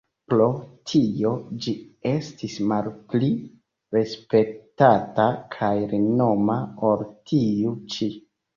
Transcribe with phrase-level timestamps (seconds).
[0.31, 0.45] Pro
[0.91, 1.33] tio
[1.65, 1.73] ĝi
[2.11, 3.29] estis malpli
[3.99, 6.59] respektata kaj renoma
[6.91, 8.13] ol tiu ĉi.